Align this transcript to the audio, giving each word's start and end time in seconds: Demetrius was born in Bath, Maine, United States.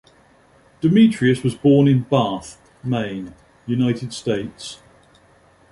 Demetrius 0.79 1.43
was 1.43 1.53
born 1.53 1.87
in 1.87 2.01
Bath, 2.09 2.59
Maine, 2.83 3.35
United 3.67 4.13
States. 4.15 4.79